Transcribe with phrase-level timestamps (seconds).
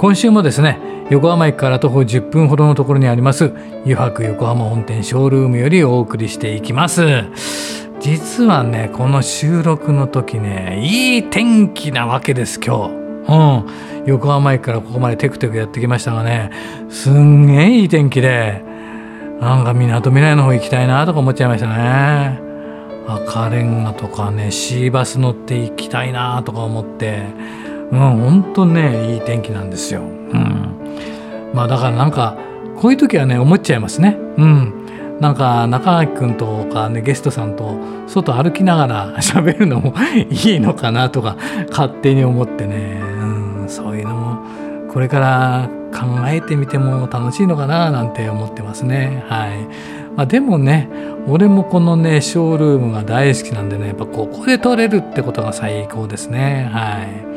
[0.00, 0.78] 今週もですね
[1.10, 3.52] 横浜駅から徒歩10分ほどのところにあります
[3.84, 7.02] 油白横浜本店ショールームよりお送りしていきます。
[8.00, 12.94] 実はねこの収録の時ねいい天気なわけです今日。
[13.28, 16.50] うん、横浜駅からここまでテクテクやってきましたがね
[16.88, 18.62] すんげえいい天気で
[19.38, 22.40] なんかみなとみらいの方行きたいなとか思っちゃいましたね。
[23.06, 27.26] 赤レンガとかねシーバス乗って行きたいなとか思って
[27.92, 30.02] うん本当ねいい天気なんですよ。
[30.02, 30.04] う
[30.36, 32.36] ん、まあだからなんか
[32.76, 34.16] こういう時はね思っちゃいますね。
[34.36, 34.74] うん
[35.20, 39.94] なんか中垣君とかねゲストさんと外歩きながら 喋るのも
[40.30, 41.36] いいのかなとか
[41.68, 43.00] 勝手に思ってね、
[43.60, 44.38] うん、そういうのも
[44.88, 49.24] これから考えてみても楽しいのかななんて思ってますね。
[49.28, 49.50] はい
[50.16, 50.88] まあ、でもね
[51.28, 56.70] 俺もこのねショールームが大好きなんでねやっぱここで撮れるってことが最高ですね。
[56.72, 57.29] はい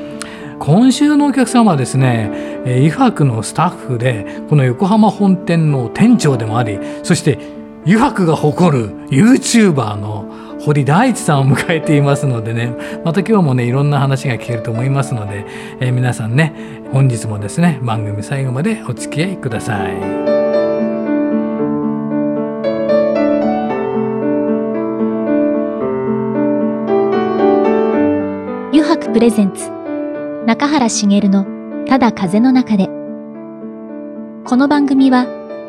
[0.59, 2.29] 今週のお客様はですね、
[2.65, 7.39] えー、白のスタッフでこの横浜本店の店長でもありそして
[7.85, 15.45] 湯白が誇る YouTuber の堀大地さんを迎えていますのでねまた今日もねいろんな話が聞けると思いますので、
[15.81, 20.33] えー、皆さんね本日もですね番組最後までお付き合いください。
[28.71, 29.82] 湯白プレゼンツ
[30.45, 31.45] 中原茂の
[31.87, 32.87] ただ風の中で。
[34.45, 35.25] この番組は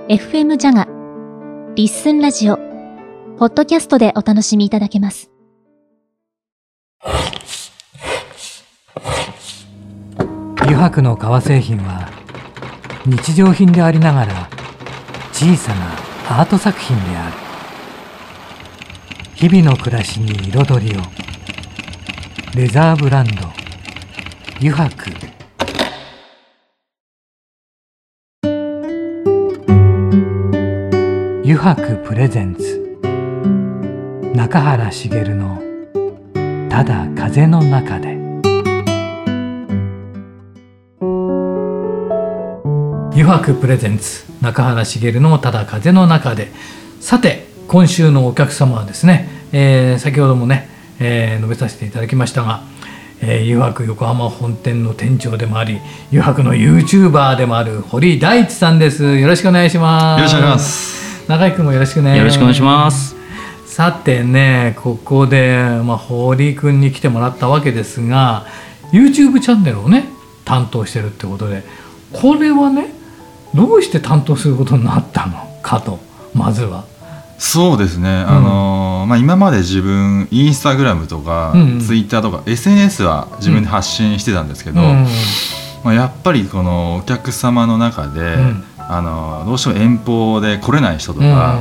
[0.08, 0.88] FM ジャガ
[1.76, 2.56] リッスンラジオ
[3.38, 5.30] ポッドキャストでお楽しみいただけます。
[10.56, 12.10] 油白の革製品は
[13.06, 14.50] 日常品でありながら
[15.32, 17.36] 小さなアート作品である。
[19.36, 21.00] 日々の暮らしに彩りを。
[22.56, 23.63] レザーブランド。
[24.60, 24.88] 油白。
[31.42, 32.98] 油白プレゼンツ。
[34.34, 35.60] 中原茂の
[36.70, 38.16] 「ただ風の中で」
[43.12, 44.24] 油白プレゼンツ。
[44.40, 46.52] 中原茂の「ただ風の中で」
[47.00, 50.68] さて今週のお客様はですね、えー、先ほどもね、
[51.00, 52.72] えー、述べさせていただきましたが
[53.26, 55.80] えー、湯白横浜本店の店長でもあり
[56.10, 59.18] 湯白の YouTuber でもある堀大地さんです。
[59.18, 60.18] よろしくお願いします。
[60.18, 61.28] よろしくお願いします。
[61.28, 62.18] 中井君もよろしくね。
[62.18, 63.16] よろしくお願いします。
[63.64, 68.46] さてねここで、まあ、堀君に来てもらったわけですが
[68.92, 70.04] YouTube チャンネルをね
[70.44, 71.64] 担当してるってことで
[72.12, 72.92] これはね
[73.54, 75.98] どうして担当することになったのかと
[76.34, 76.84] まずは。
[77.36, 81.52] そうですね、あのまあ、今まで自分インスタグラムとか、
[81.86, 88.36] ツイッターとか SNS は自分で発信してたんですけど、まあ、やっぱりこのお客様の中で、
[88.78, 91.60] あのどうしても遠方で来れない人とか、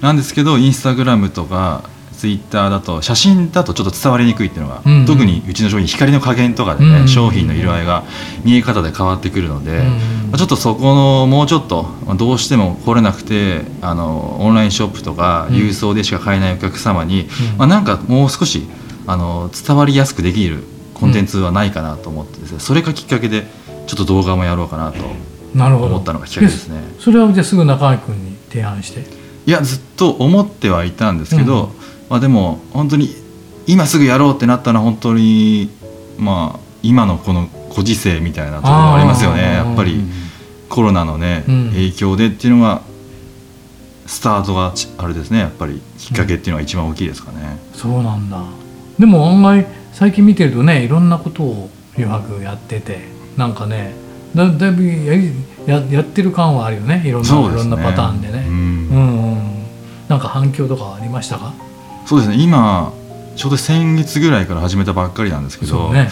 [0.00, 8.04] なんですけどインスタグラムとかツイッターだと写真だとちょっと伝わりにくいっていうのが、うんうん、特にうちの商品光の加減とかでね、うんうん、商品の色合いが
[8.44, 11.86] 見え方で変わってくるので、うんうん、ちょっとそこのもうちょっと
[12.16, 17.22] どうしても来れなくてあのオンラインショップとか郵送でしか買えないお客様に、
[17.52, 18.62] うん、まあ、なんかもう少し
[19.06, 20.64] あの伝わりやすくできる
[20.94, 23.46] コンテンツはないかなと思ってですね、それがきっかけで
[23.86, 25.04] ちょっと動画もやろうかなと
[25.54, 26.80] 思ったのがきっかけですね。
[26.98, 29.04] それはじゃあすぐ中井君に提案して。
[29.46, 33.10] いやずっと思ってはいたんですけど、うんまあ、でも本当に
[33.66, 35.70] 今すぐやろうってなったのは本当に
[36.18, 39.42] まあ今のこのご時世みたいなところもありますよね。
[39.54, 40.02] やっぱり
[40.68, 42.82] コロナのね、うん、影響でっていうのが
[44.06, 45.38] スタートがあれですね。
[45.38, 47.38] やっぱりきっかけっていうのが一番大きいですかね、
[47.72, 48.42] うん、そうなんだ。
[48.98, 52.98] でも案外最近見てるとねいろんなことを余白やってて
[53.36, 53.94] なんかね
[54.34, 55.14] だだいぶや
[55.66, 57.02] ややってる感はあるよね。
[57.06, 59.64] いろんな、ね、いろんなパターンでね、うん、うんうん。
[60.08, 61.54] なんか反響とかありましたか？
[62.06, 62.36] そうですね。
[62.36, 62.92] 今
[63.36, 66.08] ちょうど先月ぐらいから始めたばっかりなんですけど、ね。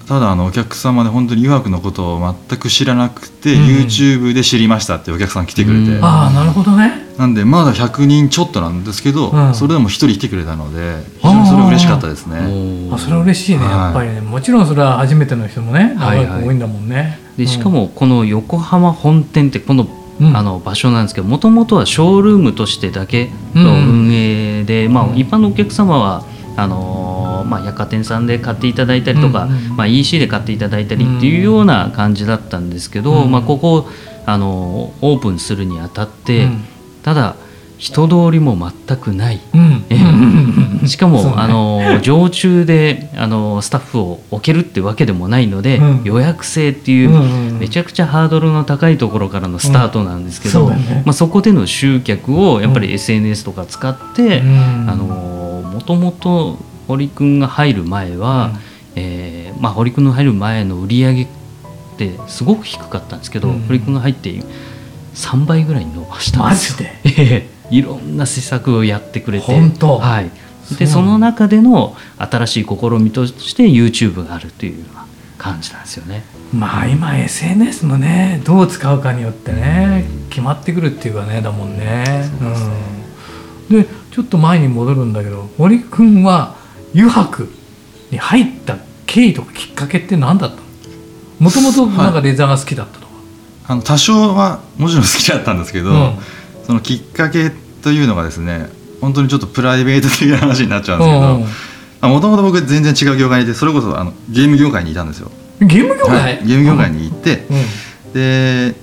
[0.00, 7.06] うん、ただあのお客様で本当に湯学のことを全く知らなくて、うん、YouTube で知りましたってお客さん来てくれて、うん、ああなるほどね。
[7.16, 12.90] なんでまだ100人ちょっとなんですけど、それでも1人来てくれたので非常にそれ嬉しかったですね。
[12.92, 19.88] あそれ嬉しいねやっぱりね、もちろんそれは初めての人もね長く多いんだもんね、はいはい、でしかもこの横浜本店ってこの
[20.20, 26.24] あの場所なんですけどもともとはショールームとしてだけの運営で、まあ、一般のお客様は
[26.58, 29.46] あのまあ、百貨店さんで買っていただいたりとか、
[29.76, 33.86] まあ、EC で買っていただいたりっていうような感じだったんですけど、まあ、ここ
[34.24, 36.48] あのオープンするにあたって、
[37.02, 37.36] ただ
[37.78, 39.40] 人通りも全くない、
[40.86, 50.74] しかも、ね、あの常駐であのスタッフを置けるってわけでもないので、うん、予約制っていう、めちゃくちゃハードルの高いところからのスタートなんですけど、うん。
[50.74, 56.58] そね、まあ、そこでの集客をやっぱり SNS とか使って、あのもともと
[56.88, 58.60] 堀君が入る前は、うん、
[58.96, 61.26] えー、まあ、堀君の入る前の売り上げっ
[61.98, 64.30] てすごく低かったんですけど、堀君が入って
[65.14, 66.88] 3倍ぐらいに伸ばしたんですよ。
[67.04, 67.48] マジで？
[67.70, 70.30] いろんな施策をやってくれて本当、はい、
[70.78, 75.06] でその中での新しい試みとして YouTube があるというような
[75.38, 76.24] 感じなんですよね。
[76.52, 82.04] まあ今 SNS もねどう使うかによってね決まってくるっていうかねだもんね。
[83.68, 83.80] で、ね。
[83.80, 86.54] うん、ちょっと前に戻るんだけど森君は
[86.94, 87.48] 油白
[88.10, 90.62] に入った経緯とかきっかけって何だったの？
[91.40, 93.14] もともとなんかレザーが好きだったとか、はい、
[93.66, 96.18] あの多少はもちろん好きだったんですけど、うん
[96.66, 97.50] そのきっかけ
[97.82, 98.68] というのがですね
[99.00, 105.30] 本当にちょっとプライベート的な話になっちゃうんですけどもともと僕全然違う業界にいてそれこそあのゲーム業界にいたんですよ。
[105.60, 107.46] ゲーム業界、はい、ゲーム業界に行って、
[108.04, 108.74] うん、で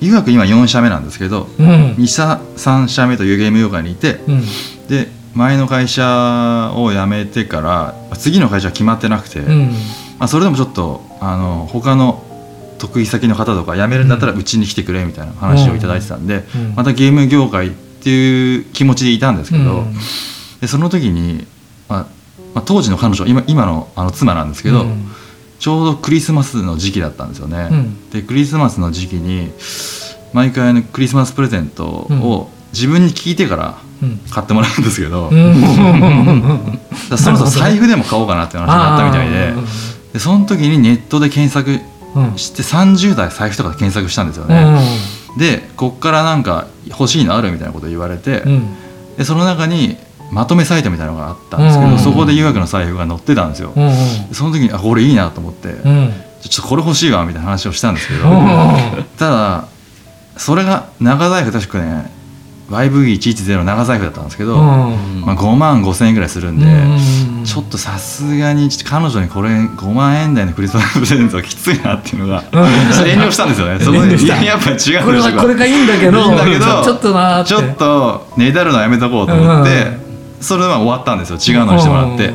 [0.00, 4.42] 医学今4社目なんですけど、うん、2社3社目というゲーム業界にいて、うん、
[4.88, 9.70] で前の会社を辞めてから次の会社は決まってなくて、うん、
[10.18, 12.24] まあ、それでもちょっとあの他の
[12.78, 16.44] 得意先の方とか辞めるんだったらうちに来てくれみたいな話をいただいてたんで、
[16.76, 19.84] またゲーム業界っていう気持ちでいたんですけど、
[20.60, 21.46] でその時に、
[21.88, 22.06] まあ
[22.54, 24.86] まあ、当時の彼女今今のあの妻なんですけど、
[25.58, 27.68] ちょうどクリスマスの時期だったんですよね。
[28.12, 29.52] でクリスマスの時期に
[30.32, 33.78] 毎回のクリスマスプレゼントを自分に聞いてから
[34.30, 35.30] 買ってもらうんですけど、
[37.16, 39.54] そろそろ財布でも買おうかなって話になったみたいで
[40.12, 41.80] でその時にネットで検索
[42.36, 44.80] して30代財布とか検索したんですよね、
[45.36, 48.42] でこっからなんか欲しいのあるみたいなこと言われて、
[49.16, 49.96] でその中に
[50.30, 53.72] まとめサイトみたいなのがあったんですけど、そこで予約の財布が載ってたんですよ、
[54.32, 58.22] その時にあこれいいなと思って、ちょっとこれ欲しいわみたいな話をしたんですけど、
[59.18, 59.68] ただ
[60.36, 62.17] それが長財布確かね
[62.70, 66.66] YV110 長財布だったんですけど、まあ、5万5千円ぐらいするんで、
[67.44, 73.80] ちょっとさすがに彼女にこれ5万円台のクリスマスプレゼントはきついなっていうのが、遠慮したんですよね。
[73.80, 79.86] そこでいややっぱ違うこれこれがいいんだけどいいんだけどちょっとなちょっとねだるのやめとこうと思って、
[80.40, 81.38] それは終わったんですよ。
[81.38, 82.34] 違うのにしてもらって、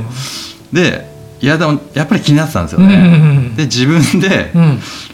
[0.72, 4.52] でいやでもやっぱり気になってたんですよね、で自分で、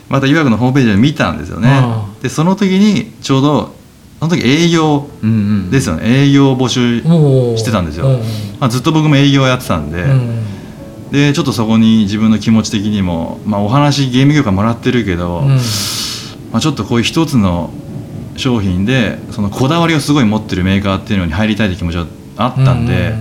[0.07, 1.81] また医学のホームページで見たんですよね、
[2.21, 3.78] でその時にちょうど
[4.19, 5.07] その時営業
[5.71, 7.01] ですよね、うんうん、営業募集
[7.57, 8.19] してたんですよ、
[8.59, 15.47] まあ、ずっと僕も営業やってたんで、うん、でちょっとそこに自分の気持ち的にも、まあ、お話ゲーム業界もらってるけど、うん、
[16.51, 17.71] まあ、ちょっとこういう一つの
[18.35, 22.05] 商品でそのこだわりをすごい持ってるメーカーっていうのに入りたいって気持ちが
[22.37, 23.13] あったんで、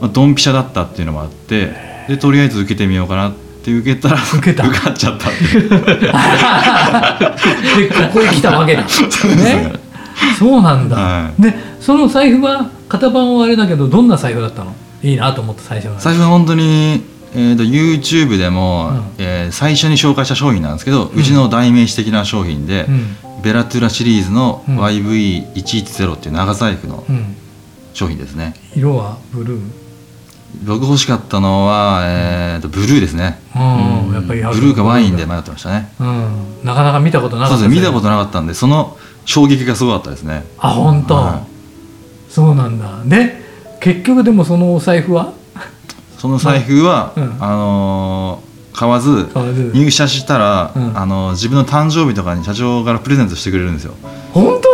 [0.00, 1.72] まあ、ドンピシャだったっていうのもあって
[2.08, 4.68] でとりあえず受けてみようかなって受けたら受けた。
[4.68, 5.68] 受かっちゃったって で
[7.88, 8.82] ここへ来たわけだ。
[8.86, 9.85] ね
[10.38, 14.74] そうなんだ、はい、でその財布は型番はあれだけどどんな財布だったの？
[15.02, 17.04] いいなと思った最初の財布は本当に、
[17.34, 27.04] えーと、YouTube でも、うん、えー、最初に紹介した商品なんですけど、うん、うちの代名詞的な商品で、うん、ベラトゥラシリーズの YV110 っていう長財布の
[27.94, 29.86] 商品ですね、色はブルー？
[30.64, 38.96] 僕欲しかったのは、えーと、ブルーですね、うん、やっぱりブルーかワインで迷ってましたね、うん、なかなか見たことなかった見たことなかったんでその
[39.26, 40.44] 衝撃がすごかったですね。
[40.58, 41.46] あ本当、は
[42.30, 43.02] い、そうなんだ。
[43.04, 43.34] で
[43.80, 45.32] 結局でもそのお財布は？
[46.16, 49.28] その財布は、うん、あのー、買わず
[49.74, 53.94] 入社したら、うん、あのー、自分の誕生日とかに社長からプレゼントしてくれるんですよ。
[54.32, 54.68] 本当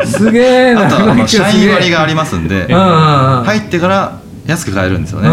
[0.00, 0.06] に？
[0.06, 5.28] すげえあとあの社員割がありますんで入ってから安く買えるんですよね。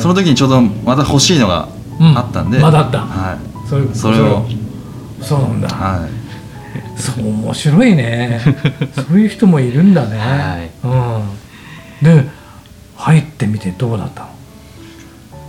[0.00, 1.68] その時にちょうどまた欲しいのが
[2.00, 4.46] あったんで、まだあった、はい、それそれを。
[5.20, 6.23] そうなんだ、はい
[6.96, 8.40] そう面白いね。
[8.94, 10.70] そういう人もいるんだね、はい、
[12.02, 12.28] うん、で
[12.96, 14.28] 入ってみてどうだったの？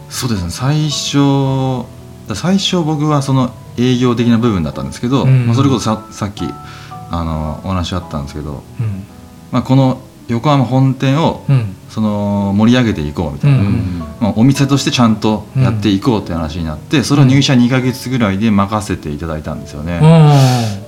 [0.10, 0.50] そうですね。
[0.50, 1.86] 最初
[2.34, 6.46] 最初僕はその営業的な部分だったんですけど、うん、まあ、それこそささっき
[7.12, 9.04] あのお話あったんですけど、うん、
[9.52, 11.44] まあ、この横浜本店を、
[11.90, 13.58] その盛り上げていこうみたいな、
[14.20, 20.00] まあ、お店としてちゃんとやっていこうって話になって、それを入社2か月ぐらいで任せていただいたんですよね。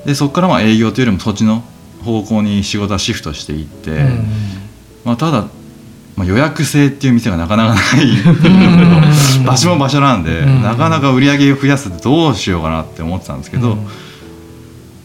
[0.07, 1.61] でそこからまあ営業というよりもそっちの
[2.01, 4.25] 方向に仕事はシフトしていって、うん、
[5.03, 5.47] まあ、ただ、
[6.15, 9.43] まあ、予約制っていう店がなかなかない。
[9.45, 13.77] 場所も場所なんで、なかなか売り上げを増やすってどうしようかなって思ってたんですけど、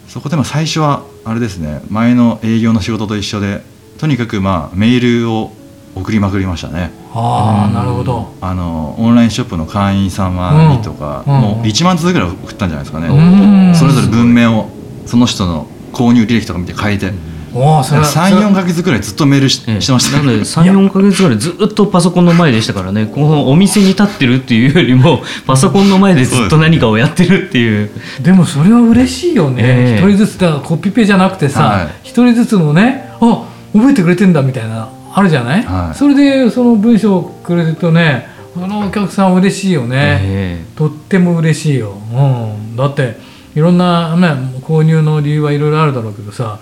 [0.06, 3.62] そこでも最初はあれですね前の営業の仕事と一緒で
[3.98, 5.52] とにかくまあメールを
[5.96, 6.92] 送りまくりましたね。
[7.12, 8.34] ああなるほど。
[8.40, 14.70] あのオンラインショップの会員様にとか、うん、もう1万通ぐらい送ったんじゃないですかね、それぞれ文面を
[15.06, 17.12] その人の購入履歴とか見て変えて。
[17.52, 23.04] 34か月ぐらいずっとメールし,、してました、なので 34か月ぐらいずっとパソコンの前でしたからね。
[23.04, 27.90] このお店に立ってるっていうよりもパソコンの前でずっと何かをやってるっていう。
[28.24, 29.98] でもそれは嬉しいよね。
[29.98, 33.42] 一、人ずつだコピペじゃなくてさ一、人ずつのねあ
[33.74, 43.16] 覚えてくれてんだみたいなあるじゃない、はい、それでその文章をくれるとねそのお客さん嬉しいよね、えー、とっても嬉しいよ、うん、だって
[43.54, 44.28] いろんな、ね、
[44.62, 46.58] 購入の理由はいろいろあるだろうけどさ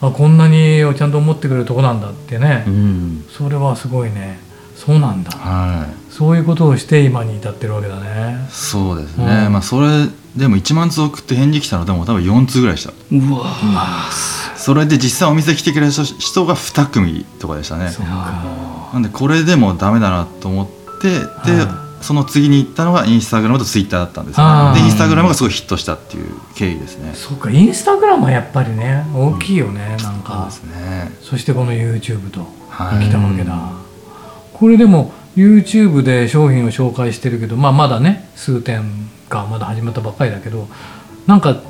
[0.00, 4.38] あこんなにちゃんと思ってくれるとこなんだってね、うん、それはすごいね。
[4.74, 8.46] そうなんだ、はい、そういうことをして今に至ってるわけだね。
[8.48, 12.94] そうですね、うん、まあそれでも1万通送って返事来たのでも多分4通ぐらいした。
[13.12, 13.44] うわ、
[14.56, 17.90] それで実際お店来てくれた人が2組とかでしたね。
[18.94, 20.66] なんでこれでもダメだなと思っ
[21.02, 21.66] てで
[22.00, 24.46] その次に行ったのがインスタグラムとツイッターだったんですね。
[24.74, 27.12] でインスタグラムがすごいヒットしたっていう経緯ですね。
[27.14, 30.48] そうかインスタグラムはやっぱりね大きいよね、うん、なんか。
[30.50, 31.12] そうですね。
[31.20, 33.82] そしてこの YouTube と来たわけだ、は
[34.54, 38.82] い、これでも YouTube で商品を紹介してるけど、まあ、まだね数点
[39.28, 40.68] がまだ始まったばっかりだけど
[41.26, 41.62] なんか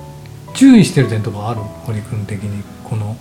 [0.54, 1.60] 注意してる点とかある？
[1.86, 2.62] 堀君的に。
[2.84, 3.16] この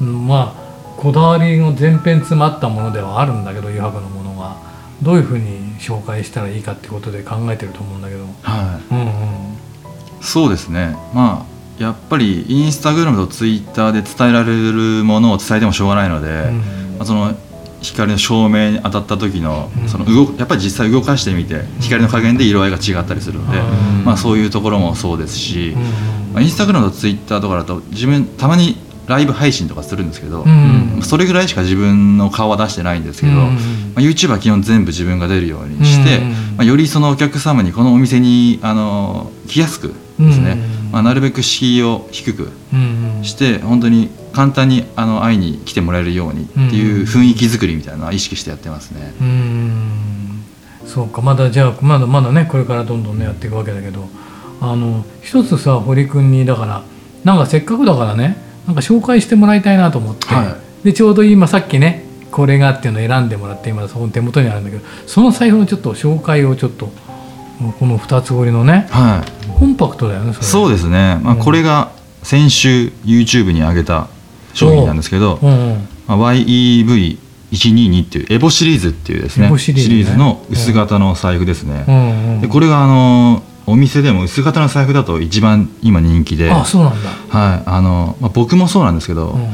[0.00, 4.56] まあこだわりの全編詰まったものではあるんだけど余白のものが
[5.02, 8.94] どういうふうに紹介したらいいかってことで考えてると思うんだけど、はい。
[8.94, 9.56] うんうん、
[10.20, 10.96] そうですね。
[11.14, 16.58] まあやっぱりインスタグラムとツイッターで伝えられるものを伝えてもしょうがないので、うん。
[16.98, 17.36] まあ、その
[17.80, 23.60] 光の照明に当たった時のその動やっぱり実際動かしてみて光の加減で色合いが違ったりするので、
[24.04, 25.74] まあ、そういうところもそうですし、
[26.32, 28.76] まあ、インスタグラムとツイッターとかだと自分たまに
[29.08, 30.44] ライブ配信とかするんですけど、
[31.02, 33.48] それぐらいしか自分の顔は出してないんですけど、ま
[33.96, 36.20] あ、YouTube は基本全部自分が出るようにして、
[36.56, 39.88] まあ、よりそのお客様にこのお店にあの来やすく
[40.18, 40.56] ですね、
[40.92, 42.50] まあ、なるべく敷居を低く
[43.22, 49.14] して、本当に簡単にあの会いに来てもらえるようにっていう雰囲気作りみたいなのは意識してやってますね。
[49.20, 50.44] うん
[50.86, 51.22] そうか。
[51.22, 54.08] まだじゃあまだまだねこれからどんどんねやっていくわけだけど。
[54.60, 56.82] あの一つさ堀君にだから
[57.24, 58.36] なんかせっかくだからね
[58.68, 66.90] なんか紹介してもらいたいなと思って、はい、でちょうど今さっきねこれがっていうのを選んでもらって今その手元にあるんだけどその財布のちょっと紹介をちょっと
[67.78, 74.08] この2つ折りのね、はい、コンパクトだよねそうですね、まあ、これが先週 YouTube に上げた
[74.52, 75.38] 商品なんですけど、
[76.06, 79.58] まあ、YEV122 っていうエボシリーズっていうですね。
[79.58, 86.50] シリーズ、ね,、の薄型の財布ですね、うんうん、でこれがあのお店でも薄型の財布だと一番今人気で。
[86.50, 87.62] あそうなんだ、はい。
[87.66, 89.46] あのまあ、僕もそうなんですけど、うん、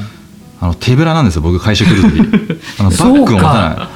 [0.61, 2.21] あの手ぶらなんですよ僕会社来る時。
[2.79, 3.89] あのバッグを持たな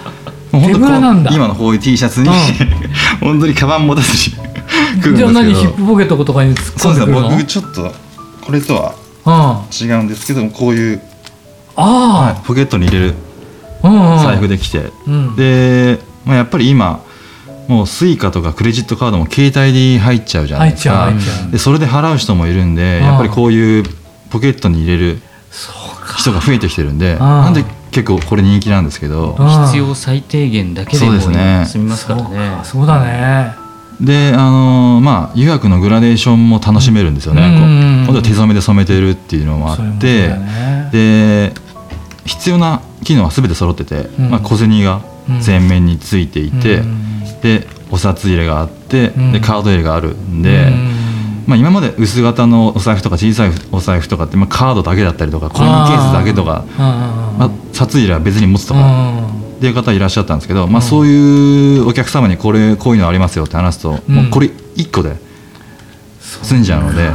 [0.50, 0.56] い。
[0.56, 2.34] もう本当今のこういう T シャツに、うん、
[3.20, 5.16] 本当にカバン持たずに 来るんですけど。
[5.16, 7.20] じゃあ何ヒップポケットとかに突っ込んでくるの？
[7.20, 7.36] そうですね。
[7.36, 7.94] 僕ちょっと
[8.40, 8.74] これと
[9.24, 11.00] は違うんですけどもこういう
[11.76, 13.14] あ、はい、ポケットに入れる
[13.82, 17.02] 財布で来て、うん、で、まあ、やっぱり今
[17.68, 21.12] もう Suica とかクレジットカードも携帯に入っちゃうじゃないですか。
[21.52, 23.84] でそれで払う人もいるんでやっぱりこういう
[24.30, 25.18] ポケットに入れる
[26.16, 29.36] 人が増えてきてるんでなんで結構これ人気なんですけど。
[29.66, 32.60] 必要最低限だけでも済みますからね。
[32.64, 33.54] そうだね。
[34.00, 41.52] であのまあ油白のグラデーションも楽しめるんですよね、うん、今度は手染めで染めてるっていうのもあって、ね、で
[42.24, 45.00] 必要な機能は全て揃ってて、うん、まあ、小銭が
[45.44, 47.08] 前面についていて、うん
[47.42, 50.70] でお札入れがあって、でカード入れがあるんで、
[51.46, 65.16] まあ、今まで薄型のお財布とか小さいお財布とかって、まあ、カードだけだったりとかコインケースだけとかまあ、札入れは別に持つとかっていう方いらっしゃったんですけど、まあ、そういうお客様にこれこういうのありますよって話すと、もうこれ1個で
[66.20, 67.10] 済んじゃうので。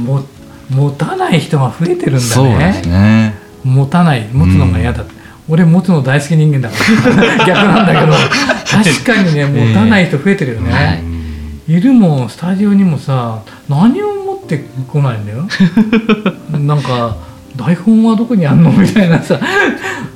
[0.00, 0.22] も
[0.70, 2.82] 持たない人が増えてるんだね。
[2.86, 5.12] ね持たない持つのが嫌だって、
[5.48, 6.76] 俺持つの大好き人間だか
[7.38, 7.44] ら。
[7.46, 8.12] 逆なんだけど。
[8.82, 11.02] 確かにね持たない人増えてるよね、
[11.68, 15.46] えー、いるもんスタジオにもさ何を持ってこないんだよ。
[16.58, 17.16] なんか
[17.56, 18.70] 台本はどこにあんの？
[18.72, 19.38] みたいなさ。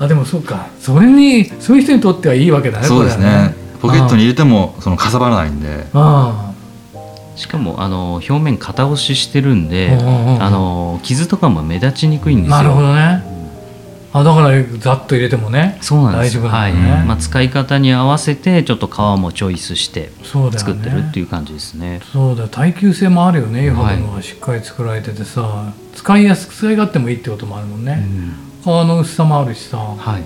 [0.00, 0.66] あでもそうか。
[0.80, 5.86] それにそういう人にとってはいいわけだねそうですね、ね、ポケットに入れてもそのかさばらないんで。
[5.94, 6.48] ああ。
[7.36, 9.96] しかもあの表面型押ししてるんで、
[10.40, 12.56] あの傷とかも目立ちにくいんですよ。
[12.56, 13.22] なるほどね、
[14.12, 16.72] あだからざっと入れてもねそうなんです大丈夫はい。
[16.72, 22.00] まあ、使い方に合わせてちょっと皮もチョイスして作ってるっていう感じですね。
[22.12, 22.48] そうだよ。
[22.48, 23.68] 耐久性もあるよね。
[23.68, 28.06] 油白のがしっかり作られててさ、使いやすく使い勝手もいいってこともあるもんね、
[28.62, 30.22] 皮の薄さもあるしさ、はい、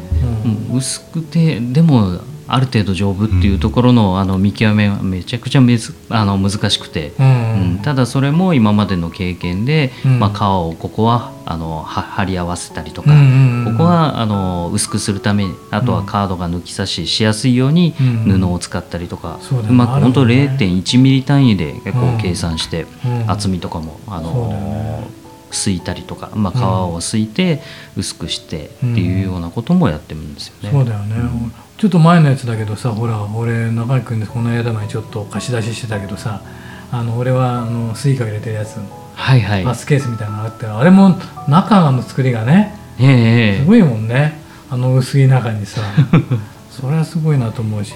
[0.71, 0.77] うん。
[0.77, 2.21] 薄くてでも
[2.55, 7.27] ある程度丈夫っていうところの,、あの見極めはめちゃくちゃめずあの難しくて、うん。
[7.27, 7.79] うん。
[7.79, 10.21] ただそれも今までの経験で、うん。
[10.21, 13.09] まあ、皮をここはあのは貼り合わせたりとか、
[13.65, 18.03] ここはあの薄くするためにあとはカードが抜き差ししやすいようにう
[18.35, 18.41] ん。
[18.41, 20.57] 布を使ったりとか、そうまく本当あるもんね。
[20.59, 22.17] 0.1ミリ単位で結うん。
[22.17, 23.31] 構計算して、うん。
[23.31, 25.23] 厚みとかもあのね。
[25.53, 27.61] すいたりとか、まあ、皮をすいて
[27.97, 30.71] 薄くしてっていうようなこともやってるんですよね。
[30.71, 31.17] そうだよね、
[31.83, 36.41] ちょっと前のやつだけどさほら俺中井君でこの間前ちょっと貸し出ししてたけどさ
[36.93, 38.79] あの俺はあの Suica 入れてるやつ。
[39.17, 39.65] はいはい。
[39.65, 41.17] バスケースみたいなのがあってあれも
[41.49, 43.59] 中の作りがねええええ。
[43.63, 44.39] すごいもんね。
[44.71, 45.81] あの薄い中にさ。
[46.71, 47.95] それはすごいなと思うし。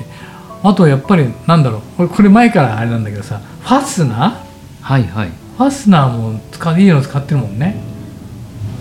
[0.65, 1.81] あとやっぱりなんだろう。
[1.97, 4.35] これこれ前からあれなんだけどさファスナー？
[4.83, 5.29] はいはい。
[5.59, 7.77] ファスナーも使いいの使ってるもんね。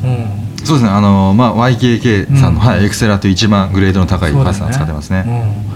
[0.04, 0.90] うんそうですね。
[0.90, 2.66] あの、まあ、YKK さんの、うん。
[2.68, 5.24] はい、エクセラという一番グレードの高いファスナー使ってますね。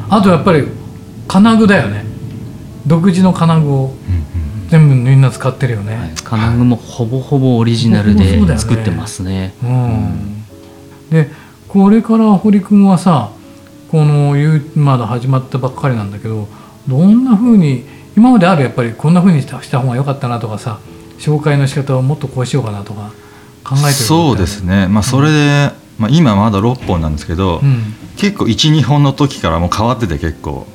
[0.10, 0.67] うん、あとやっぱり
[1.27, 2.03] 金具だよね。
[2.88, 3.93] 独自の金具を
[4.69, 6.12] 全部みんな使ってるよね、はい。
[6.24, 9.53] 金具もほぼほぼオリジナルで作ってますね。
[9.63, 10.46] うん。
[11.10, 11.29] で
[11.67, 13.31] これから堀君はさ
[13.91, 16.48] このゆまだ始まったばっかりなんだけど
[16.88, 17.84] どんな風に
[18.15, 20.79] 今まであるやっぱりこんな風にしたした方が良かったなとかさ
[21.17, 23.12] 紹介の仕方をもっとこうしようかなとか
[23.63, 27.93] 考えてるそうですね、まあ、それで、まあ、今まだ6本なんですけど、うん。
[28.17, 30.67] 結構12本の時からもう変わってて結構。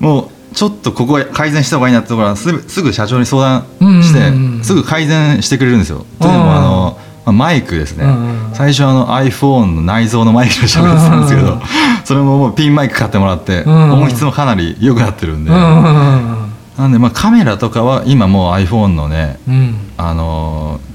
[0.00, 6.04] もうちょっとここ改善した方がいいなってところはすぐすぐ社長に相談して、すぐ改善してくれるんですよ。
[6.18, 8.04] というのもあの、まあ、マイクですね、
[8.52, 11.60] 最初あの iPhone の内蔵のマイクで喋ってたんですけど、
[12.04, 19.76] それももうピンマイク買ってもらって、音質もかなり良くなってるんで、なんでまあカメラとかは今もう iPhone のね、うん。
[19.96, 20.89] あのー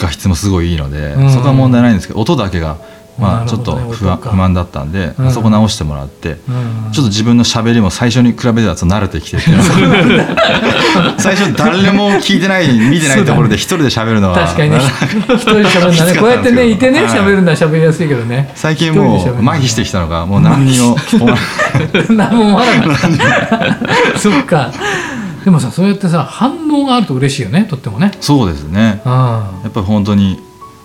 [0.00, 1.30] 画質もすごいいいので、うん。
[1.30, 2.78] そこは問題ないんですけど音だけが、
[3.18, 5.30] まあ、ちょっと不安不満だったんで、うん。
[5.30, 6.92] そこ直してもらって、うん。
[6.92, 9.42] ちょっと自分の喋りも最初に比べてたと慣れてきてて。
[11.18, 14.78] 最初誰も聞いてない見てないところで一人で喋るのは確かにね。
[15.28, 18.50] 一人で喋るんだね こうやってねいてね喋るのは喋りやすいけどね。
[18.54, 20.96] 最近もう麻痺してきたのがもう何にも
[22.10, 23.78] 何も思わなかっ
[24.14, 24.18] た。
[24.18, 24.72] そっか
[25.44, 28.12] でもさそうやってさ反応があると嬉しいよねとってもね。
[28.20, 29.00] そうですね。
[29.04, 30.38] あやっぱり本当に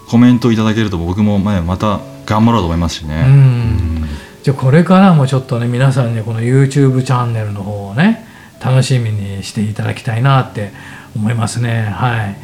[0.08, 4.06] コメントいただけると僕もまあまた頑張ろうと思いますしうね、ん。
[4.44, 8.26] じゃあこれからもちょっとね皆さんにこの YouTube チャンネルの方をね
[8.64, 10.72] 楽しみにしていただきたいなって
[11.16, 11.84] 思いますね。
[11.84, 12.38] はい。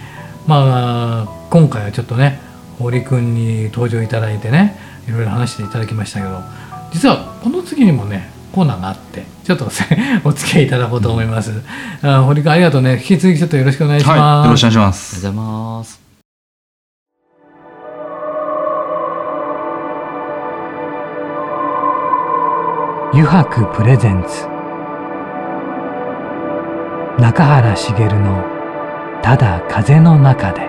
[0.47, 2.39] まあ今回はちょっとね
[2.80, 4.76] 堀君に登場いただいてね
[5.08, 6.41] いろいろ話していただきましたけど
[6.91, 9.65] 実はこの次にもねコーナーがあってちょっと
[10.23, 11.51] お付き合いいただこうと思います、
[12.03, 12.93] あ堀君ありがとうね。
[12.93, 16.01] 引き続きちょっとよろしくお願いします、はいよろしくお願いしまありがすとうございます。
[23.13, 24.47] 油白プレゼンツ。
[27.21, 28.43] 中原茂の
[29.21, 30.67] 「ただ風の中で」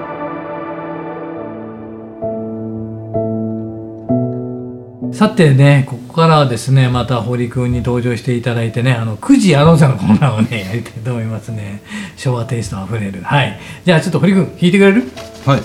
[5.12, 11.82] さてねここからはですねまた堀君に登場していただいてねあの9時アナウンサーのコーナーをね やりたいと思いますね。
[12.16, 13.20] 昭和テイストあふれる。
[13.22, 13.58] はい。
[13.84, 15.10] じゃあちょっと堀君弾いてくれる？
[15.46, 15.60] はい。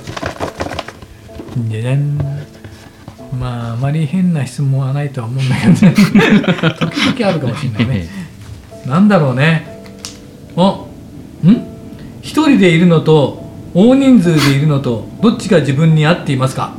[1.69, 2.17] じゃじゃん。
[3.39, 5.93] まああまり変な質問はないとは思うんだけどね。
[6.79, 8.07] 時々あるかもしれないね。
[8.86, 9.81] なんだろうね。
[10.55, 10.62] あ
[11.45, 11.57] ん？
[12.21, 16.71] 一人でいるのと大人数でいるのとどっちが自分に合っていますか？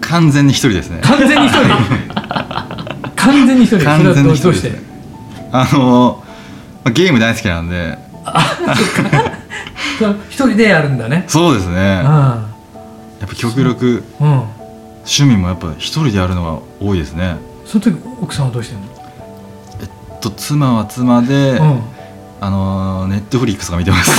[0.00, 0.98] 完全に一人ですね。
[1.02, 1.62] 完全に一人
[3.24, 4.58] 完全に一人完全に一人で。
[4.58, 4.82] すね
[5.52, 6.22] あの
[6.84, 7.98] まあゲーム大好きなんで。
[10.30, 11.24] 一人でやるんだね。
[11.28, 11.76] そうですね。
[11.76, 12.46] やあ。
[13.24, 14.30] っぱ極力あうん。
[15.04, 17.36] 趣味もやっぱ一人でやるのが多いですね。
[17.66, 18.86] その時奥さんはどうしてんの？
[20.20, 21.82] と妻は妻で、うん
[22.44, 24.10] あのネットフリックスとか見てます。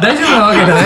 [0.00, 0.82] 大丈夫なわけだね。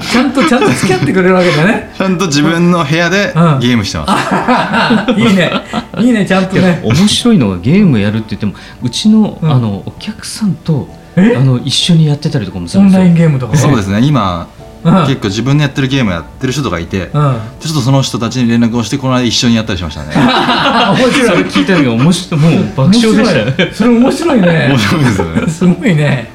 [0.00, 1.92] ちゃんとちゃんと付き合ってくれるわけだね。
[1.94, 3.58] ちゃんと自分の部屋でうん。
[3.60, 5.52] ゲームしてます、 いいね。
[5.98, 6.80] いいねちゃんとね。
[6.82, 9.52] 面白いのがゲームやるって言ってもうちの,、うん。
[9.52, 11.36] あのお客さんとえ？
[11.36, 13.28] あの一緒にやってたりとかもすオンラインるんですよ。
[13.28, 13.58] ゲームとかね。
[13.58, 14.00] そうですね。
[14.02, 17.10] 今うん結構自分のやってるゲームやってる人とかいて、うん。
[17.12, 20.12] ちょっとその人たちに連絡をしてこの間一緒にやったりしましたね。
[20.16, 21.44] あ面そ白い。
[21.44, 22.40] れ聞いた時面白い。
[22.40, 23.74] もう爆笑でしたよ面白い。
[23.74, 24.66] それ面白いね。
[24.68, 25.48] 面白いですよね。
[25.48, 26.30] すごいね。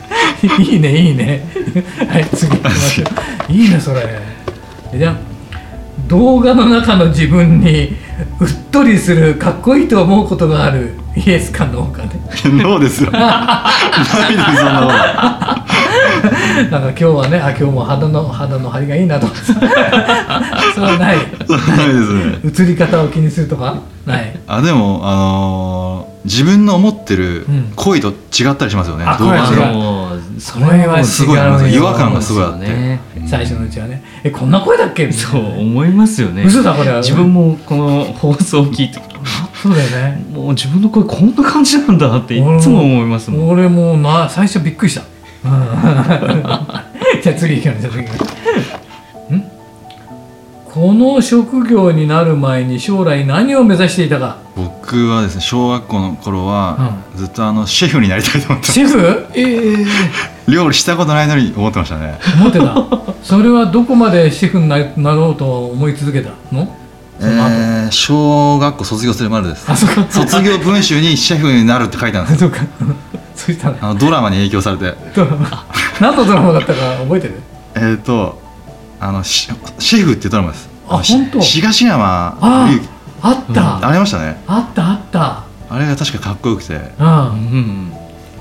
[0.60, 1.44] いいね、いいね。
[2.10, 3.06] はい、次行きましょ
[3.50, 3.52] う。
[3.52, 4.20] いいね、それ。
[4.94, 5.16] じゃあ
[6.08, 7.90] 動画の中の自分に
[8.40, 12.10] うっとりするかっこいいと思うことがあるイエスかノーかね。
[12.64, 13.12] ノーですよ。
[13.12, 13.70] な
[14.30, 15.66] いですそんなこと
[16.72, 19.28] なんか今日はね、あ、今日も肌の肌の張りがいいなと。
[19.28, 19.54] かさ。
[20.74, 21.17] それはない。
[21.17, 21.24] ないで
[22.54, 22.65] すね。
[22.67, 23.76] 映り方を気にするとか？
[24.06, 24.39] ない。
[24.48, 27.72] あでもあのー自分の思ってるうん。
[27.76, 29.74] 声と違ったりしますよね、あ動画声違う。
[29.74, 33.00] のそそれは違うすごいよ違和感がすごいあって、ね。
[33.26, 35.10] 最初のうちはね、え、こんな声だっけ？
[35.12, 36.43] そう思いますよね。
[36.46, 36.91] 嘘だこれ。
[36.91, 39.00] は自分もこの放送を聞いて。
[39.63, 40.26] そうだよね。
[40.34, 43.50] もう自分の声こんな感じなんだっていつも思いますもん。
[43.50, 45.08] 俺もうな最初びっくりした、うん
[47.24, 48.08] じゃあ次行きましょう次
[50.66, 54.38] この職業になる前に将来何を目指していたか？
[54.56, 59.26] 僕はですね小学校の頃は、ずっとあのシェフになりたいと思ってシェフ？
[59.34, 59.42] え
[59.82, 59.86] え。
[60.52, 62.20] 料理したことないのに思ってましたね。
[62.40, 62.76] 思ってた？
[63.24, 66.68] それはどこまでシェフにななろうと思い続けたの？
[67.20, 69.66] えー、小学校卒業するまでです。
[69.68, 70.06] あそっか。
[70.12, 72.52] 卒業文集にシェフになるって書いてあるんですよ
[73.38, 74.93] そしたらあのドラマに影響されて。
[75.15, 75.65] ドラマ。
[76.02, 77.39] 何のドラマだったか覚えてる？
[77.76, 78.41] えっ、ー、と
[79.00, 80.69] あのシシェフってドラマです。
[80.89, 81.39] あ本当？
[81.39, 82.69] 東山あ
[83.21, 84.41] あった、ありましたね。
[84.47, 85.43] あったあった。
[85.69, 86.73] あれが確かかっこよくて。
[86.73, 87.93] ううんん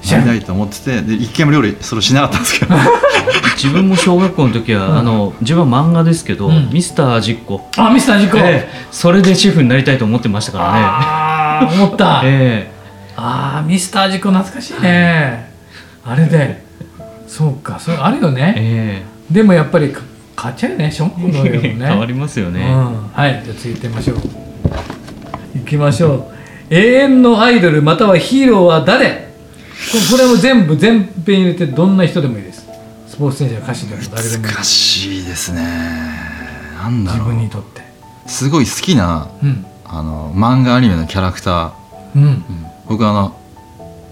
[0.02, 2.74] シェフやりたいと思っててで一回も料理それしなかったんですけど。
[3.56, 4.98] 自分も小学校の時は、うん。
[4.98, 6.70] あの自分は漫画ですけど、うん。
[6.72, 8.87] ミスター味っ子、あミスター事故、ええ。
[8.90, 12.28] それでシェフになりたいと思ってましたからああ思った、ね
[12.70, 12.75] え
[13.16, 15.50] ああミスター事故懐かしいね。
[16.05, 16.62] あれで
[17.26, 18.55] そうかそれあるよえね。
[18.57, 20.02] えでもやっぱりか
[20.37, 21.74] 買っちゃうよねショックのよね。
[21.87, 24.16] 変わりますよね、うん、はいじゃあ次行ってみましょう。
[25.55, 26.24] 行きましょう。
[26.70, 29.26] 永遠のアイドルまたはヒーローは誰？
[29.92, 32.66] ここれも全部全編入れてどんな人でもいいです。
[33.09, 34.52] スポーツ選手の歌手でも誰でもいい。
[34.52, 35.62] 難しいですね。
[36.83, 37.35] なんだ自ろう。
[37.35, 37.83] 分にとって。
[38.26, 39.64] すごい好きなうん。
[39.87, 41.70] あの漫画アニメのキャラクター。
[42.16, 42.44] うん
[42.88, 43.37] 僕あの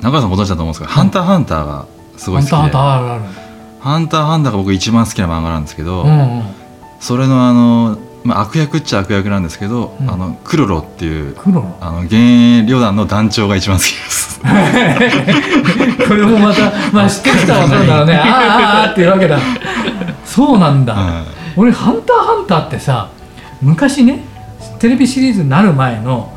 [0.01, 2.57] 中川さんご存知だと思うんですけど「ハンターハンター」がすごい好きで。
[2.57, 3.45] ハンターハンター
[3.81, 6.43] ハンターハンターが僕一番好きな漫画なんですけど、うんうん。
[7.01, 10.11] それのあの、まあ、悪役っちゃ悪役なんですけど、うん。
[10.11, 11.61] あのクロロっていうあの
[11.99, 14.41] 幻影旅団の団長が一番好きです。
[16.09, 18.17] これもまた、まあ、知ってる人は分かるだろうね。
[18.17, 19.39] あーあーあーっていうわけだ。
[20.25, 21.25] そうなんだ、は
[21.57, 23.09] 俺「ハンターハンター」ってさ
[23.63, 24.25] 昔ね
[24.81, 26.33] テレビシリーズになる前の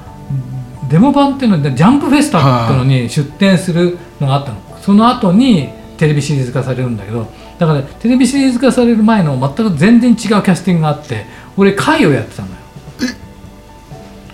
[0.90, 4.58] デモ版っていうのでジャンプフェスタっていうのに出展するのがあったの。
[4.82, 11.26] その後にテレビシリーズ化されるんだけどだからテレビシリーズ化される前の全く全然違うキャスティングがあって
[11.58, 12.54] 俺回をやってたのよ。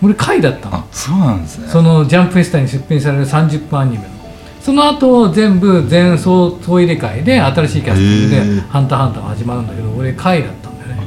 [0.03, 0.75] 俺回だったの。
[0.77, 1.67] あそうなんですね。
[1.69, 4.13] そのジャンプフェスタに出品される30分アニメの。
[4.61, 11.03] その後全部全総総入れ替えで新しいキャスティングでへー「ハンターハンター」が始まるんだけど俺回だったんだよね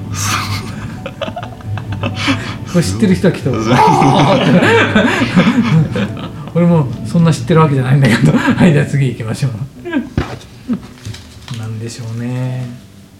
[2.77, 3.51] これ知ってる人はきっと
[6.55, 8.33] 俺もそんな知ってるわけじゃないんだけど。
[8.37, 9.53] はいじゃあ次行きましょう。
[11.59, 12.67] なんでしょうね。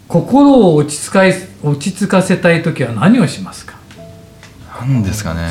[0.07, 3.73] 心を落ち着かい落ち着かせたい時は何をしますか？
[4.79, 5.41] なんですかね。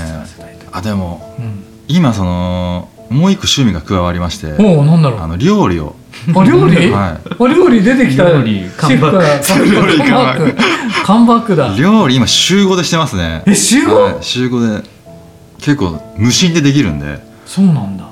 [0.70, 1.64] あでもうん。
[1.88, 5.20] 今そのもう一個趣味が加わりましておおなんだろう。
[5.20, 5.96] あの料理を。
[6.34, 8.24] あ料理、はあ料理出てきた。
[8.28, 9.40] 料理シェフから。
[9.40, 9.98] カ ム料理
[11.06, 11.76] カムバッだ。
[11.78, 13.44] 料理今週5でしてますね。
[13.46, 14.88] え週 5?、はい、週5で。
[15.58, 17.20] 結構無心でできるんで。
[17.46, 18.08] そうなんだ。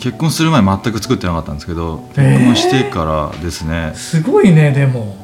[0.00, 3.92] 結婚する前全く作ってなかったんですけど結婚してからですね。
[3.94, 5.16] すごいねでも。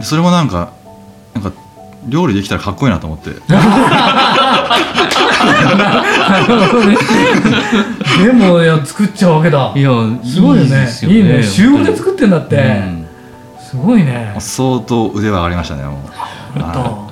[0.00, 0.72] それもなんか
[1.34, 1.52] なんか
[2.06, 3.30] 料理できたらかっこいいなと思って。
[8.24, 9.72] でもいや作っちゃうわけだ。
[9.74, 9.90] いや
[10.24, 10.88] すごいよね。
[11.02, 11.42] いいね。
[11.42, 13.08] 週5で作ってんだって、うん。
[13.60, 14.36] すごいね。
[14.38, 17.10] 相当腕は上がりましたねもうほんと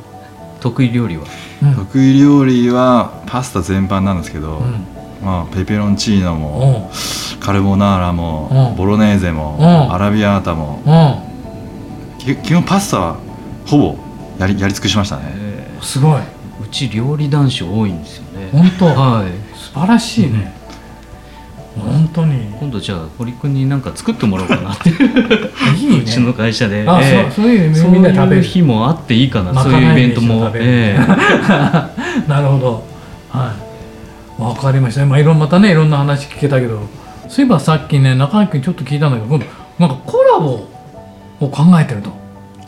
[0.60, 1.24] 得意料理は？
[1.62, 1.74] うん。
[1.74, 4.84] 得意料理はパスタ全般なんですけど、うん。
[5.24, 6.90] まあ、ペペロンチーノも
[7.40, 8.76] カルボナーラもうん。
[8.76, 9.92] ボロネーゼもうん。
[9.92, 10.80] アラビアータも
[12.20, 13.16] 基本パスタは
[13.66, 13.98] ほぼ
[14.38, 15.24] やりやり尽くしましたね。
[15.78, 16.20] んすごい。
[16.20, 18.48] うち料理男子多いんですよね。
[18.52, 18.86] 本当。
[18.86, 19.32] はい。
[19.56, 20.52] 素晴らしいね、
[21.78, 22.46] 本当に。
[22.58, 24.90] 今度じゃあ堀君になんか作ってもらおうかなって。
[25.78, 25.98] いいね。
[25.98, 27.32] うちの会社で、あ、ええ。
[27.32, 28.42] そうそういうそうみんなで食べる。
[28.42, 30.50] いう日もあっていいかなそうまかないいうイベントも。
[30.54, 30.98] え
[32.26, 32.84] なるほど。
[33.30, 33.52] は
[34.38, 34.42] い。
[34.42, 35.04] わかりました。
[35.06, 36.88] まあいろんまたねいろんな話聞けたけど。
[37.28, 39.46] そういえばさっきね中井君ちょっと聞いたんだけど今度
[39.78, 40.66] なんかコラボ
[41.40, 42.10] を考えてると、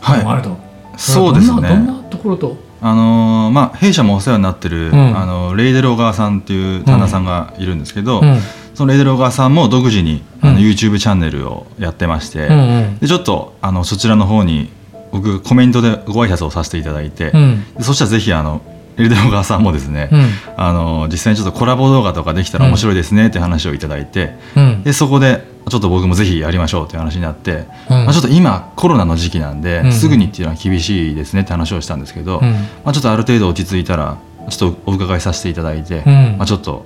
[0.01, 0.23] はい。
[0.25, 0.57] あると。
[0.97, 1.67] そうですね。
[1.67, 2.71] どんなところと？
[2.83, 8.39] あのー、まあ、弊社もお世話になってる、うん、あのレイデル小川さんっていう旦那さんがいるんですけど、うん、
[8.73, 14.69] そのレイデル小川さんも独自にあの YouTube チャンネルをやってまして、うんうん、でちょっとあのそちらの方に
[15.11, 17.33] 僕コメントでご挨拶をさせていただいて、
[17.81, 18.61] そしたらぜひあの
[18.97, 34.17] エルデオガーさんもですね、うん、あの実際にちょっとコラボ動画とかできたら面白いですねって話をいただいて、うん、でそこでちょっと僕もぜひやりましょうっていう話になって、うん、まあ、ちょっと今コロナの時期なんで、すぐにっていうのは厳しいですねって話をしたんですけど、まあ、ちょっとある程度落ち着いたら
[34.49, 36.03] ちょっとお伺いさせていただいて、
[36.37, 36.85] まあ、ちょっと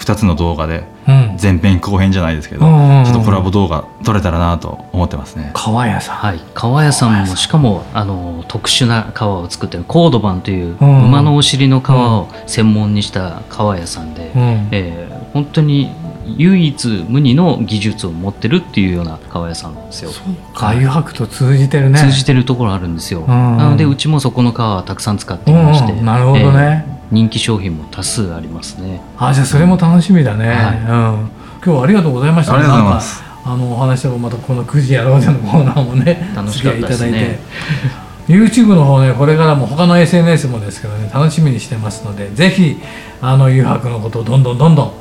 [0.00, 0.84] 2つの動画で
[1.40, 5.50] 前編後編じゃないですけど、うん、ちょっとコラボ動画撮れたらなと思ってますね。
[5.54, 6.16] 革屋さん。
[6.16, 6.40] はい。
[6.54, 15.90] 革屋さんもしかもあの特殊な革を作ってるコードバンという馬のお尻の革を専門にした革屋さんで、うん、えー、本当に
[16.36, 20.10] 唯一無二の技術を持ってるっていうような革屋さんなんですよ。
[20.10, 21.98] そうか、油白と通じてるね。
[21.98, 23.20] 通じてるところあるんですよ。
[23.20, 29.00] うん、なのでうちもそこの革はたくさん使っていまして、なるほどね、えー人気商品も多数ありますね。
[29.18, 32.54] あじゃあそれも楽しみだね、はい、うん、今日はありがとうございました。
[32.54, 33.22] ありがとうございます。
[33.44, 37.40] あのお話もまたこの9時やろうでのコーナーもね楽しかったですね。
[38.28, 42.76] YouTube の方ねこれからも他の SNS もですけどね楽しみにしてますのでぜひ
[43.20, 44.92] あの誘白のことをどんどんどんどん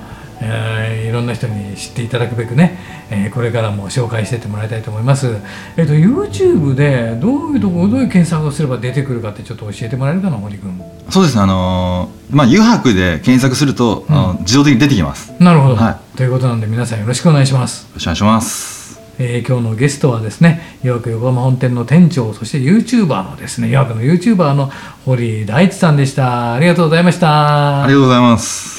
[0.41, 2.77] えー、いろんな人に知っていただくべくね、
[3.09, 5.37] えー、これからも紹介していってもらいたいと思います。
[5.77, 10.81] えっ、ー、と YouTube でどういうとこどういう検索をすれば出てくるかってちょっと教えてもらえるかな堀君。
[11.09, 15.33] そうですねあのー、まあ油白で検索すると、うん、自動的に出てきます。
[15.39, 16.17] なるほど、はい。
[16.17, 17.83] ということなんで皆さんよろしくお願いします。
[17.83, 18.79] よろしくお願いします。
[19.21, 24.71] えー、今日のゲストはですね予約横浜本店の店長そして YouTuber のですね予約の YouTuber の
[25.05, 28.78] 堀大地さんでしたありがとうございましたありがとうございます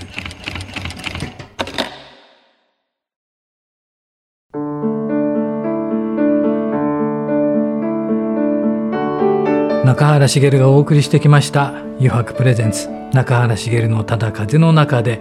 [9.83, 12.87] 中原茂がお送りしてきました「余白プレゼンツ。
[13.13, 15.19] 中原茂のただ風の中で」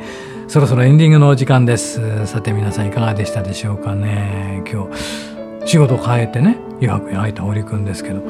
[0.49, 2.27] そろそろエンディングのお時間です。
[2.27, 4.63] さて皆さんいかがでしたでしょうかね。
[4.71, 8.23] 今日仕事変えてね余白に入った堀君ですけど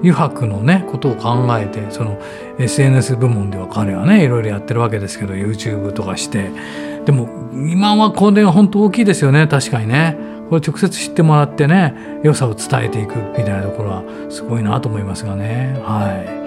[0.00, 2.18] 余白のねことを考えてその
[2.58, 6.50] SNS 部門では彼はねいろいろやってるわけですけど YouTube とかして。
[7.06, 9.46] でも今はこれが本当大きいですよね。
[9.46, 10.18] 確かにね。
[10.50, 15.80] これ直接知ってもらってね良さを伝えていくみたいなところはすごいなと思いますがね。
[15.82, 16.40] はい。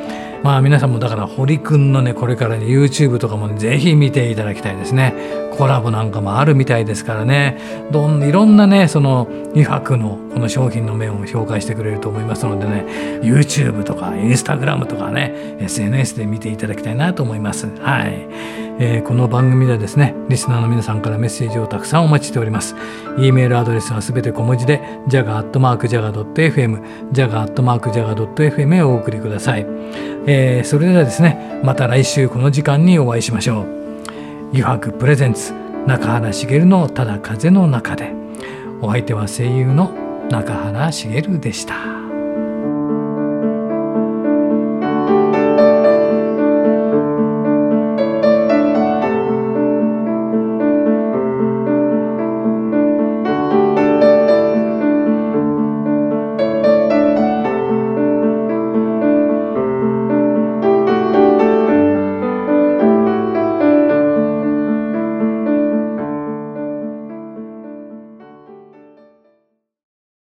[0.44, 5.16] まあ皆さんもだから堀くんのねこれからね YouTube とかも、ね、ぜひ見ていただきたいですね。
[5.58, 7.88] コラボなんかもあるみたいですからね。
[7.92, 12.86] どんいろんなねその2泊のこの商品の面を紹介してくれると思いますのでね。
[13.22, 17.68] YouTube とか Instagram とかね SNS で見ていただきたいなと思います。
[17.80, 18.28] はい、
[18.80, 22.76] えー、この番組ではですねリスナーの皆さんからメッセージをたくさんお待ちしております。
[23.20, 26.82] e メールアドレスはすべて小文字で jaga.jaga.fm
[27.12, 29.66] jaga.jaga.fm へお送りください、
[30.26, 33.66] えー、それではですねまた来週この時間にお会いしましょう。
[34.52, 35.54] 油白プレゼンツ
[35.88, 38.14] 中原茂のただ風の中で。
[38.84, 39.94] お相手は声優の
[40.30, 42.03] 中原茂でした。